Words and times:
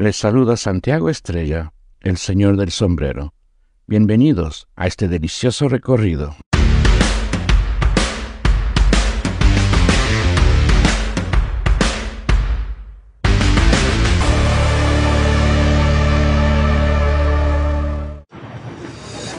Les 0.00 0.14
saluda 0.14 0.56
Santiago 0.56 1.10
Estrella, 1.10 1.72
el 2.02 2.18
señor 2.18 2.56
del 2.56 2.70
sombrero. 2.70 3.34
Bienvenidos 3.88 4.68
a 4.76 4.86
este 4.86 5.08
delicioso 5.08 5.68
recorrido. 5.68 6.36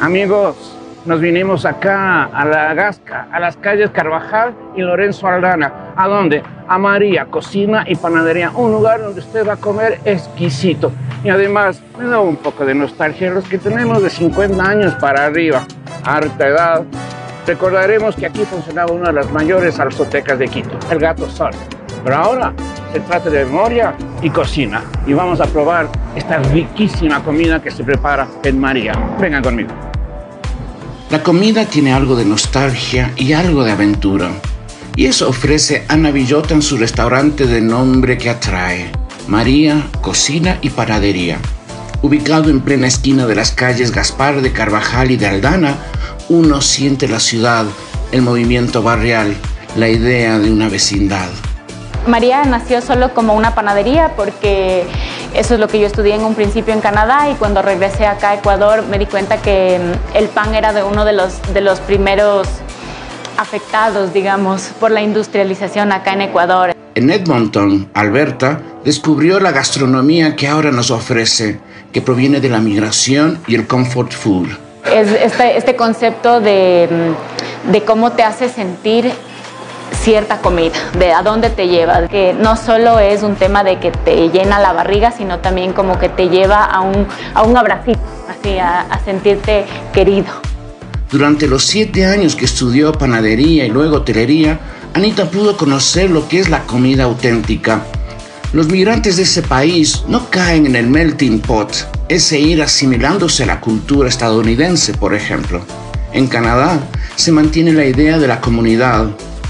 Amigos, 0.01 0.75
nos 1.09 1.21
vinimos 1.21 1.65
acá 1.65 2.25
a 2.25 2.45
la 2.45 2.71
Gasca, 2.75 3.29
a 3.31 3.39
las 3.39 3.57
calles 3.57 3.89
Carvajal 3.89 4.53
y 4.75 4.81
Lorenzo 4.81 5.27
Aldana. 5.27 5.73
¿A 5.95 6.07
dónde? 6.07 6.43
A 6.67 6.77
María, 6.77 7.25
Cocina 7.25 7.83
y 7.87 7.95
Panadería, 7.95 8.51
un 8.51 8.71
lugar 8.73 9.01
donde 9.01 9.19
usted 9.19 9.47
va 9.47 9.53
a 9.53 9.57
comer 9.57 9.99
exquisito. 10.05 10.91
Y 11.23 11.29
además, 11.29 11.81
me 11.97 12.05
da 12.05 12.19
un 12.19 12.35
poco 12.35 12.63
de 12.63 12.75
nostalgia 12.75 13.31
los 13.31 13.49
que 13.49 13.57
tenemos 13.57 14.03
de 14.03 14.11
50 14.11 14.63
años 14.63 14.93
para 15.01 15.25
arriba, 15.25 15.65
harta 16.05 16.47
edad. 16.47 16.83
Recordaremos 17.47 18.15
que 18.15 18.27
aquí 18.27 18.45
funcionaba 18.45 18.91
una 18.91 19.07
de 19.07 19.13
las 19.13 19.31
mayores 19.31 19.73
salsotecas 19.73 20.37
de 20.37 20.47
Quito, 20.47 20.77
el 20.91 20.99
Gato 20.99 21.27
Sol. 21.27 21.53
Pero 22.03 22.15
ahora 22.15 22.53
se 22.93 22.99
trata 22.99 23.31
de 23.31 23.45
memoria 23.45 23.95
y 24.21 24.29
cocina. 24.29 24.83
Y 25.07 25.13
vamos 25.13 25.41
a 25.41 25.45
probar 25.45 25.87
esta 26.15 26.37
riquísima 26.37 27.23
comida 27.23 27.59
que 27.59 27.71
se 27.71 27.83
prepara 27.83 28.27
en 28.43 28.59
María. 28.59 28.93
Vengan 29.19 29.41
conmigo. 29.41 29.88
La 31.09 31.23
comida 31.23 31.65
tiene 31.65 31.91
algo 31.91 32.15
de 32.15 32.23
nostalgia 32.23 33.11
y 33.17 33.33
algo 33.33 33.63
de 33.63 33.71
aventura. 33.71 34.29
Y 34.95 35.07
eso 35.07 35.27
ofrece 35.27 35.83
Ana 35.87 36.11
Villota 36.11 36.53
en 36.53 36.61
su 36.61 36.77
restaurante 36.77 37.47
de 37.47 37.61
nombre 37.61 38.19
que 38.19 38.29
atrae, 38.29 38.91
María, 39.27 39.87
Cocina 40.01 40.59
y 40.61 40.69
Panadería. 40.69 41.39
Ubicado 42.03 42.51
en 42.51 42.59
plena 42.61 42.85
esquina 42.85 43.25
de 43.25 43.33
las 43.33 43.49
calles 43.49 43.91
Gaspar 43.91 44.41
de 44.41 44.51
Carvajal 44.51 45.09
y 45.09 45.17
de 45.17 45.25
Aldana, 45.25 45.77
uno 46.29 46.61
siente 46.61 47.07
la 47.07 47.19
ciudad, 47.19 47.65
el 48.11 48.21
movimiento 48.21 48.83
barrial, 48.83 49.35
la 49.75 49.89
idea 49.89 50.37
de 50.37 50.51
una 50.51 50.69
vecindad. 50.69 51.29
María 52.05 52.43
nació 52.43 52.81
solo 52.81 53.15
como 53.15 53.33
una 53.33 53.55
panadería 53.55 54.15
porque 54.15 54.85
eso 55.33 55.53
es 55.53 55.59
lo 55.59 55.67
que 55.67 55.79
yo 55.79 55.87
estudié 55.87 56.15
en 56.15 56.23
un 56.23 56.35
principio 56.35 56.73
en 56.73 56.81
Canadá 56.81 57.29
y 57.29 57.35
cuando 57.35 57.61
regresé 57.61 58.05
acá 58.05 58.31
a 58.31 58.35
Ecuador 58.35 58.83
me 58.89 58.97
di 58.97 59.05
cuenta 59.05 59.37
que 59.41 59.79
mm, 59.79 60.17
el 60.17 60.27
pan 60.27 60.55
era 60.55 60.73
de 60.73 60.83
uno 60.83 61.05
de 61.05 61.13
los, 61.13 61.41
de 61.53 61.61
los 61.61 61.79
primeros 61.79 62.47
afectados, 63.37 64.11
digamos, 64.13 64.71
por 64.79 64.91
la 64.91 65.01
industrialización 65.01 65.91
acá 65.91 66.13
en 66.13 66.21
Ecuador. 66.21 66.75
En 66.95 67.09
Edmonton, 67.09 67.89
Alberta, 67.93 68.59
descubrió 68.83 69.39
la 69.39 69.51
gastronomía 69.51 70.35
que 70.35 70.47
ahora 70.47 70.71
nos 70.71 70.91
ofrece, 70.91 71.59
que 71.93 72.01
proviene 72.01 72.41
de 72.41 72.49
la 72.49 72.59
migración 72.59 73.39
y 73.47 73.55
el 73.55 73.67
comfort 73.67 74.11
food. 74.11 74.47
Es 74.91 75.11
este, 75.11 75.57
este 75.57 75.75
concepto 75.75 76.41
de, 76.41 76.89
mm, 76.91 77.71
de 77.71 77.81
cómo 77.83 78.11
te 78.11 78.23
hace 78.23 78.49
sentir 78.49 79.11
cierta 79.91 80.39
comida, 80.39 80.73
de 80.97 81.11
a 81.11 81.21
dónde 81.21 81.49
te 81.49 81.67
lleva, 81.67 82.07
que 82.07 82.33
no 82.33 82.55
solo 82.55 82.99
es 82.99 83.23
un 83.23 83.35
tema 83.35 83.63
de 83.63 83.79
que 83.79 83.91
te 83.91 84.29
llena 84.29 84.59
la 84.59 84.73
barriga, 84.73 85.11
sino 85.11 85.39
también 85.39 85.73
como 85.73 85.99
que 85.99 86.09
te 86.09 86.29
lleva 86.29 86.63
a 86.63 86.81
un, 86.81 87.07
a 87.33 87.43
un 87.43 87.57
abracito, 87.57 87.99
así, 88.29 88.57
a, 88.57 88.81
a 88.81 88.99
sentirte 89.03 89.65
querido. 89.93 90.27
Durante 91.11 91.47
los 91.47 91.65
siete 91.65 92.05
años 92.05 92.35
que 92.35 92.45
estudió 92.45 92.91
panadería 92.91 93.65
y 93.65 93.69
luego 93.69 93.97
hotelería, 93.97 94.59
Anita 94.93 95.25
pudo 95.25 95.57
conocer 95.57 96.09
lo 96.09 96.27
que 96.27 96.39
es 96.39 96.49
la 96.49 96.63
comida 96.63 97.05
auténtica. 97.05 97.81
Los 98.53 98.67
migrantes 98.67 99.17
de 99.17 99.23
ese 99.23 99.43
país 99.43 100.03
no 100.07 100.29
caen 100.29 100.65
en 100.65 100.75
el 100.75 100.87
melting 100.87 101.39
pot, 101.39 101.71
ese 102.09 102.39
ir 102.39 102.63
asimilándose 102.63 103.43
a 103.43 103.45
la 103.45 103.59
cultura 103.59 104.09
estadounidense, 104.09 104.93
por 104.93 105.13
ejemplo. 105.13 105.61
En 106.11 106.27
Canadá 106.27 106.79
se 107.15 107.31
mantiene 107.31 107.71
la 107.73 107.85
idea 107.85 108.17
de 108.17 108.27
la 108.27 108.41
comunidad, 108.41 109.07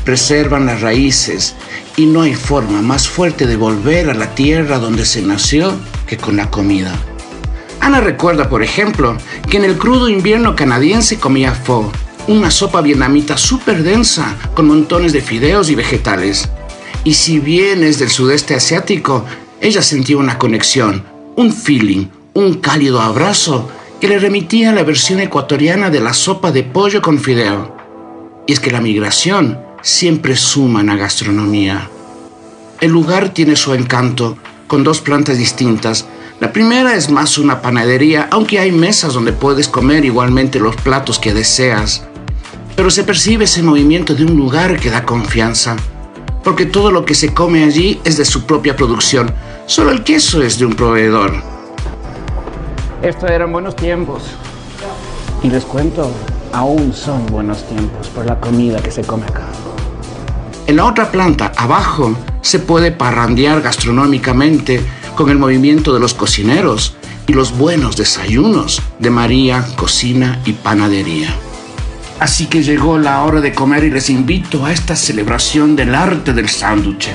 preservan 0.10 0.66
las 0.66 0.82
raíces 0.82 1.54
y 1.96 2.08
no 2.08 2.24
hay 2.24 2.34
forma 2.34 2.82
más 2.82 3.08
fuerte 3.08 3.46
de 3.46 3.56
volver 3.56 4.10
a 4.10 4.16
la 4.16 4.34
tierra 4.34 4.80
donde 4.80 5.06
se 5.06 5.22
nació 5.22 5.72
que 6.08 6.18
con 6.18 6.36
la 6.36 6.50
comida. 6.50 6.96
Ana 7.80 8.02
recuerda, 8.02 8.50
por 8.50 8.64
ejemplo, 8.64 9.16
que 9.52 9.58
en 9.58 9.66
el 9.66 9.78
crudo 9.78 10.10
invierno 10.10 10.56
canadiense 10.56 11.20
comía 11.20 11.54
pho, 11.54 11.92
una 12.28 12.50
sopa 12.50 12.82
vietnamita 12.82 13.38
súper 13.38 13.84
densa 13.84 14.36
con 14.56 14.66
montones 14.66 15.14
de 15.14 15.22
fideos 15.22 15.70
y 15.70 15.76
vegetales. 15.76 16.50
Y 17.04 17.14
si 17.14 17.38
bien 17.38 17.84
es 17.84 18.00
del 18.00 18.10
sudeste 18.10 18.56
asiático, 18.56 19.26
ella 19.62 19.84
sentía 19.84 20.18
una 20.18 20.40
conexión, 20.40 21.04
un 21.36 21.54
feeling, 21.54 22.08
un 22.34 22.56
cálido 22.56 23.00
abrazo 23.00 23.70
que 24.02 24.08
le 24.08 24.18
remitía 24.18 24.72
a 24.72 24.74
la 24.74 24.82
versión 24.82 25.20
ecuatoriana 25.20 25.92
de 25.92 26.00
la 26.00 26.16
sopa 26.16 26.52
de 26.52 26.64
pollo 26.64 27.00
con 27.00 27.20
fideo. 27.20 27.78
Y 28.48 28.54
es 28.54 28.60
que 28.60 28.72
la 28.72 28.82
migración 28.82 29.69
siempre 29.82 30.36
suma 30.36 30.82
en 30.82 30.88
la 30.88 30.96
gastronomía. 30.96 31.90
El 32.82 32.92
lugar 32.92 33.30
tiene 33.30 33.56
su 33.56 33.74
encanto, 33.74 34.38
con 34.68 34.84
dos 34.84 35.02
plantas 35.02 35.38
distintas. 35.38 36.06
La 36.40 36.54
primera 36.54 36.96
es 36.96 37.10
más 37.10 37.38
una 37.38 37.62
panadería, 37.62 38.28
aunque 38.32 38.60
hay 38.60 38.72
mesas 38.72 39.14
donde 39.14 39.34
puedes 39.34 39.68
comer 39.68 40.06
igualmente 40.06 40.60
los 40.60 40.76
platos 40.78 41.20
que 41.20 41.34
deseas. 41.34 42.04
Pero 42.76 42.90
se 42.90 43.04
percibe 43.04 43.44
ese 43.44 43.62
movimiento 43.62 44.16
de 44.16 44.24
un 44.24 44.38
lugar 44.38 44.80
que 44.80 44.90
da 44.90 45.06
confianza, 45.06 45.76
porque 46.44 46.66
todo 46.66 46.92
lo 46.92 47.04
que 47.04 47.16
se 47.16 47.34
come 47.34 47.64
allí 47.64 48.00
es 48.06 48.18
de 48.18 48.26
su 48.26 48.46
propia 48.46 48.76
producción, 48.76 49.34
solo 49.66 49.92
el 49.92 50.04
queso 50.04 50.42
es 50.42 50.58
de 50.58 50.66
un 50.66 50.74
proveedor. 50.74 51.34
Estos 53.02 53.30
eran 53.30 53.52
buenos 53.52 53.76
tiempos. 53.76 54.24
Y 55.44 55.50
les 55.50 55.66
cuento, 55.66 56.10
aún 56.54 56.94
son 56.94 57.26
buenos 57.28 57.64
tiempos 57.68 58.08
por 58.08 58.26
la 58.26 58.40
comida 58.40 58.82
que 58.82 58.92
se 58.92 59.04
come 59.04 59.26
acá. 59.26 59.48
En 60.70 60.76
la 60.76 60.86
otra 60.86 61.12
planta, 61.12 61.52
abajo, 61.58 62.16
se 62.42 62.60
puede 62.60 62.92
parrandear 62.92 63.60
gastronómicamente 63.60 64.80
con 65.16 65.32
el 65.32 65.40
movimiento 65.40 65.96
de 65.96 66.00
los 66.00 66.14
cocineros 66.14 66.96
y 67.26 67.34
los 67.34 67.58
buenos 67.58 67.98
desayunos 67.98 68.80
de 69.00 69.10
María, 69.10 69.66
Cocina 69.76 70.40
y 70.46 70.54
Panadería. 70.54 71.34
Así 72.20 72.46
que 72.46 72.62
llegó 72.62 73.00
la 73.00 73.24
hora 73.24 73.42
de 73.42 73.52
comer 73.52 73.86
y 73.86 73.90
les 73.90 74.12
invito 74.12 74.64
a 74.64 74.72
esta 74.72 74.96
celebración 74.96 75.76
del 75.76 75.96
arte 75.96 76.34
del 76.34 76.50
sándwich. 76.50 77.10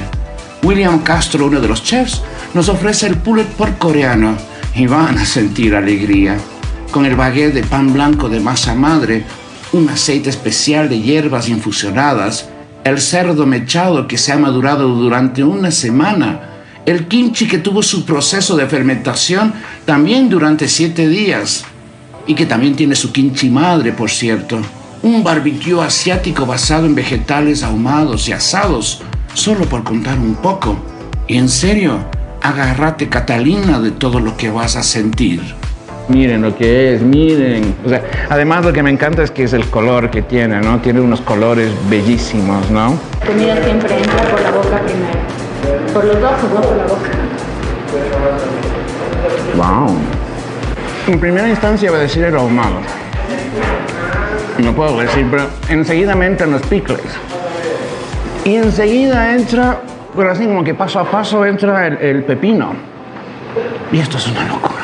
William 0.65 0.99
Castro, 1.05 1.47
uno 1.47 1.61
de 1.61 1.69
los 1.69 1.85
chefs, 1.85 2.23
nos 2.55 2.69
ofrece 2.69 3.07
el 3.07 3.19
pulled 3.19 3.47
pork 3.57 3.79
coreano 3.79 4.37
y 4.75 4.89
van 4.89 5.17
a 5.17 5.25
sentir 5.25 5.77
alegría. 5.77 6.39
Con 6.91 7.07
el 7.07 7.15
baguette 7.15 7.55
de 7.55 7.63
pan 7.63 7.93
blanco 7.93 8.29
de 8.29 8.41
masa 8.41 8.75
madre, 8.75 9.25
un 9.71 9.89
aceite 9.89 10.31
especial 10.31 10.89
de 10.89 11.01
hierbas 11.01 11.49
infusionadas, 11.49 12.49
el 12.85 13.01
cerdo 13.01 13.47
mechado 13.47 14.07
que 14.07 14.19
se 14.19 14.33
ha 14.33 14.39
madurado 14.39 14.89
durante 14.89 15.43
una 15.43 15.71
semana, 15.71 16.51
el 16.85 17.09
kimchi 17.09 17.49
que 17.49 17.59
tuvo 17.59 17.83
su 17.83 18.05
proceso 18.05 18.57
de 18.57 18.67
fermentación 18.67 19.55
también 19.87 20.29
durante 20.29 20.69
siete 20.69 21.09
días 21.09 21.65
y 22.27 22.35
que 22.35 22.45
también 22.45 22.77
tiene 22.77 22.95
su 22.95 23.11
kimchi 23.11 23.49
madre, 23.49 23.93
por 23.93 24.11
cierto. 24.11 24.61
Un 25.03 25.25
barbecue 25.25 25.83
asiático 25.83 26.45
basado 26.47 26.87
en 26.87 26.95
vegetales 26.95 27.63
ahumados 27.63 28.29
y 28.29 28.33
asados, 28.33 29.03
solo 29.33 29.65
por 29.67 29.83
contar 29.83 30.19
un 30.19 30.35
poco. 30.35 30.77
Y 31.27 31.37
en 31.37 31.49
serio, 31.49 31.99
agárrate 32.43 33.09
Catalina 33.09 33.81
de 33.81 33.91
todo 33.91 34.21
lo 34.21 34.37
que 34.37 34.51
vas 34.51 34.77
a 34.77 34.83
sentir. 34.83 35.43
Miren 36.09 36.43
lo 36.43 36.55
que 36.55 36.95
es, 36.95 37.03
miren. 37.03 37.75
O 37.85 37.89
sea, 37.89 38.03
además 38.29 38.65
lo 38.65 38.73
que 38.73 38.83
me 38.83 38.91
encanta 38.91 39.23
es 39.23 39.31
que 39.31 39.45
es 39.45 39.55
el 39.55 39.67
color 39.71 40.11
que 40.11 40.23
tiene, 40.23 40.61
¿no? 40.61 40.79
Tiene 40.81 41.01
unos 41.01 41.21
colores 41.23 41.71
bellísimos, 41.89 42.71
¿no? 42.71 42.99
La 43.21 43.27
comida 43.27 43.63
siempre 43.65 43.97
entra 43.97 44.23
por 44.31 44.41
la 44.43 44.51
boca 44.51 44.81
primero. 44.83 45.95
Por 45.95 46.05
los 46.05 46.17
ojos, 46.17 46.51
no 46.55 46.61
por 46.61 46.77
la 46.77 46.85
boca. 46.85 47.11
Wow. 49.57 49.97
En 51.07 51.21
primera 51.21 51.49
instancia 51.49 51.91
voy 51.91 52.01
a 52.01 52.03
decir 52.03 52.25
el 52.25 52.37
ahumado. 52.37 52.77
No 54.59 54.73
puedo 54.75 55.01
decir, 55.01 55.27
pero 55.31 55.47
enseguida 55.69 56.15
me 56.15 56.27
entran 56.27 56.51
los 56.51 56.63
pickles. 56.63 57.01
Y 58.45 58.57
enseguida 58.57 59.35
entra, 59.35 59.81
pero 60.15 60.31
así 60.31 60.45
como 60.45 60.63
que 60.63 60.75
paso 60.75 61.01
a 61.01 61.11
paso 61.11 61.47
entra 61.47 61.87
el, 61.87 61.97
el 61.99 62.25
pepino. 62.25 62.75
Y 63.91 64.01
esto 64.01 64.19
es 64.19 64.27
una 64.29 64.45
locura. 64.47 64.84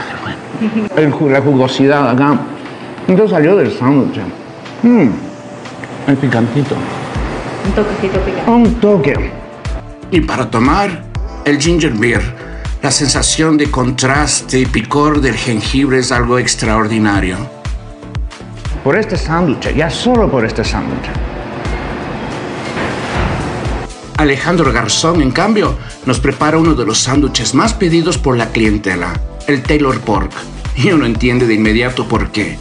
El 0.96 1.32
la 1.32 1.40
jugosidad 1.40 2.10
acá. 2.10 2.38
Entonces 3.08 3.30
salió 3.30 3.56
del 3.56 3.72
sándwich. 3.76 4.20
Mmm. 4.82 5.08
El 6.06 6.16
picantito. 6.16 6.74
Un 7.66 7.72
toquecito 7.72 8.20
picante. 8.20 8.50
Un 8.50 8.74
toque. 8.74 9.30
Y 10.10 10.20
para 10.20 10.50
tomar, 10.50 11.04
el 11.44 11.58
ginger 11.58 11.92
beer. 11.92 12.20
La 12.82 12.90
sensación 12.90 13.56
de 13.56 13.70
contraste 13.70 14.58
y 14.60 14.66
picor 14.66 15.20
del 15.20 15.34
jengibre 15.34 15.98
es 15.98 16.12
algo 16.12 16.38
extraordinario. 16.38 17.36
Por 18.84 18.96
este 18.96 19.16
sándwich, 19.16 19.74
ya 19.74 19.90
solo 19.90 20.30
por 20.30 20.44
este 20.44 20.64
sándwich. 20.64 21.10
Alejandro 24.16 24.72
Garzón, 24.72 25.22
en 25.22 25.30
cambio, 25.30 25.74
nos 26.04 26.20
prepara 26.20 26.58
uno 26.58 26.74
de 26.74 26.84
los 26.84 26.98
sándwiches 26.98 27.54
más 27.54 27.72
pedidos 27.72 28.18
por 28.18 28.36
la 28.36 28.50
clientela, 28.50 29.12
el 29.50 29.62
Taylor 29.62 30.00
Pork. 30.00 30.32
Y 30.76 30.92
uno 30.92 31.04
entiende 31.04 31.46
de 31.46 31.54
inmediato 31.54 32.08
por 32.08 32.30
qué. 32.30 32.56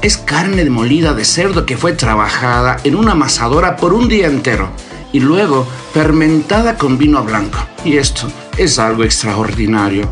Es 0.00 0.16
carne 0.16 0.64
molida 0.70 1.12
de 1.12 1.24
cerdo 1.24 1.66
que 1.66 1.76
fue 1.76 1.92
trabajada 1.92 2.78
en 2.84 2.94
una 2.94 3.12
amasadora 3.12 3.76
por 3.76 3.92
un 3.92 4.08
día 4.08 4.28
entero 4.28 4.70
y 5.12 5.20
luego 5.20 5.66
fermentada 5.92 6.76
con 6.76 6.98
vino 6.98 7.22
blanco. 7.24 7.58
Y 7.84 7.96
esto 7.96 8.30
es 8.56 8.78
algo 8.78 9.04
extraordinario. 9.04 10.08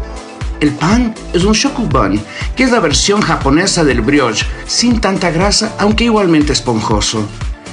El 0.61 0.73
pan 0.73 1.14
es 1.32 1.44
un 1.44 1.52
shokuban, 1.52 2.20
que 2.56 2.64
es 2.64 2.70
la 2.70 2.81
versión 2.81 3.20
japonesa 3.20 3.84
del 3.84 4.00
brioche, 4.00 4.46
sin 4.67 5.00
tanta 5.00 5.31
grasa, 5.31 5.75
aunque 5.78 6.05
igualmente 6.05 6.52
esponjoso. 6.52 7.26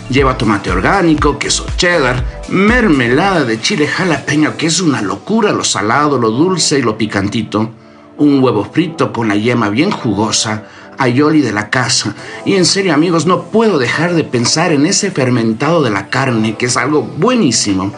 Lleva 0.09 0.37
tomate 0.37 0.69
orgánico, 0.69 1.39
queso 1.39 1.65
cheddar, 1.77 2.43
mermelada 2.49 3.45
de 3.45 3.61
chile 3.61 3.87
jalapeño, 3.87 4.57
que 4.57 4.67
es 4.67 4.81
una 4.81 5.01
locura 5.01 5.53
lo 5.53 5.63
salado, 5.63 6.19
lo 6.19 6.29
dulce 6.29 6.79
y 6.79 6.81
lo 6.81 6.97
picantito. 6.97 7.71
Un 8.17 8.43
huevo 8.43 8.63
frito 8.63 9.11
con 9.11 9.27
la 9.27 9.35
yema 9.35 9.69
bien 9.69 9.91
jugosa, 9.91 10.63
ayoli 10.97 11.41
de 11.41 11.51
la 11.51 11.69
casa. 11.69 12.13
Y 12.45 12.55
en 12.55 12.65
serio, 12.65 12.93
amigos, 12.93 13.25
no 13.25 13.43
puedo 13.43 13.79
dejar 13.79 14.13
de 14.13 14.23
pensar 14.23 14.71
en 14.71 14.85
ese 14.85 15.11
fermentado 15.11 15.81
de 15.81 15.89
la 15.89 16.07
carne, 16.07 16.55
que 16.55 16.67
es 16.67 16.77
algo 16.77 17.01
buenísimo. 17.01 17.91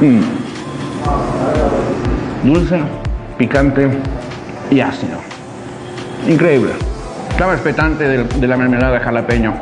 Mm. 0.00 0.20
Dulce, 2.44 2.80
picante 3.38 3.88
y 4.70 4.80
ácido. 4.80 5.18
Increíble. 6.28 6.72
Estaba 7.30 7.54
expectante 7.54 8.06
de, 8.06 8.46
la 8.46 8.56
mermelada 8.56 9.00
jalapeño. 9.00 9.54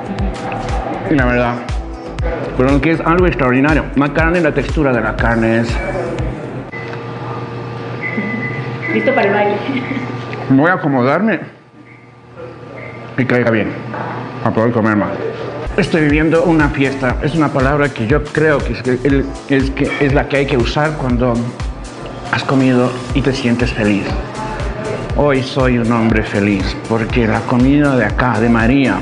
Y 1.10 1.14
la 1.14 1.24
verdad, 1.24 1.54
pero 2.56 2.72
lo 2.72 2.80
que 2.80 2.92
es 2.92 3.00
algo 3.00 3.26
extraordinario, 3.26 3.84
la 3.94 4.12
carne 4.12 4.40
la 4.40 4.52
textura 4.52 4.92
de 4.92 5.00
la 5.00 5.16
carne 5.16 5.60
es... 5.60 5.68
Listo 8.98 9.14
para 9.14 9.28
el 9.28 9.32
baile. 9.34 9.56
Voy 10.50 10.68
a 10.68 10.74
acomodarme 10.74 11.38
y 13.16 13.24
caiga 13.24 13.52
bien, 13.52 13.68
para 14.42 14.52
poder 14.56 14.72
comer 14.72 14.96
más. 14.96 15.10
Estoy 15.76 16.00
viviendo 16.02 16.42
una 16.42 16.68
fiesta, 16.70 17.14
es 17.22 17.36
una 17.36 17.46
palabra 17.46 17.90
que 17.90 18.08
yo 18.08 18.24
creo 18.24 18.58
que 18.58 18.72
es, 18.72 18.82
que- 18.82 19.22
es, 19.56 19.70
que 19.70 19.88
es 20.04 20.12
la 20.14 20.26
que 20.28 20.38
hay 20.38 20.46
que 20.46 20.56
usar 20.56 20.94
cuando 20.94 21.34
has 22.32 22.42
comido 22.42 22.90
y 23.14 23.22
te 23.22 23.32
sientes 23.32 23.72
feliz. 23.72 24.04
Hoy 25.16 25.44
soy 25.44 25.78
un 25.78 25.92
hombre 25.92 26.24
feliz 26.24 26.76
porque 26.88 27.28
la 27.28 27.38
comida 27.42 27.94
de 27.94 28.04
acá, 28.04 28.40
de 28.40 28.48
María, 28.48 28.96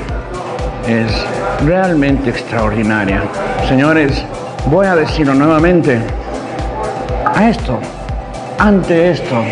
es 0.87 1.25
realmente 1.65 2.29
extraordinaria. 2.29 3.23
Señores, 3.67 4.23
voy 4.67 4.85
a 4.85 4.95
decirlo 4.95 5.33
nuevamente. 5.33 5.97
A 7.33 7.49
esto, 7.49 7.79
ante 8.59 9.11
esto, 9.11 9.43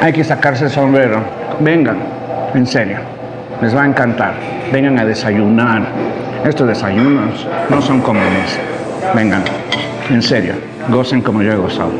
hay 0.00 0.12
que 0.12 0.24
sacarse 0.24 0.64
el 0.64 0.70
sombrero. 0.70 1.22
Vengan, 1.60 1.98
en 2.54 2.66
serio, 2.66 2.98
les 3.60 3.74
va 3.74 3.82
a 3.82 3.86
encantar. 3.86 4.34
Vengan 4.72 4.98
a 4.98 5.04
desayunar. 5.04 5.86
Estos 6.44 6.68
desayunos 6.68 7.46
no 7.70 7.82
son 7.82 8.00
comunes. 8.00 8.58
Vengan, 9.14 9.42
en 10.10 10.22
serio, 10.22 10.54
gocen 10.88 11.22
como 11.22 11.42
yo 11.42 11.52
he 11.52 11.56
gozado. 11.56 11.92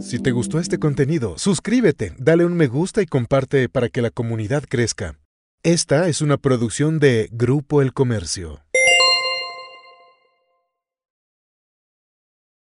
Si 0.00 0.18
te 0.18 0.32
gustó 0.32 0.58
este 0.58 0.78
contenido, 0.78 1.34
suscríbete, 1.38 2.12
dale 2.18 2.44
un 2.44 2.54
me 2.54 2.66
gusta 2.66 3.00
y 3.00 3.06
comparte 3.06 3.68
para 3.68 3.88
que 3.88 4.02
la 4.02 4.10
comunidad 4.10 4.64
crezca. 4.68 5.14
Esta 5.62 6.08
es 6.08 6.20
una 6.20 6.36
producción 6.36 6.98
de 6.98 7.28
Grupo 7.32 7.82
El 7.82 7.92
Comercio. 7.92 8.60